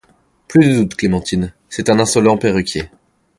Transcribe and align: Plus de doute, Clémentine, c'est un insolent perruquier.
Plus 0.47 0.67
de 0.67 0.77
doute, 0.79 0.95
Clémentine, 0.95 1.53
c'est 1.69 1.89
un 1.91 1.99
insolent 1.99 2.35
perruquier. 2.35 2.89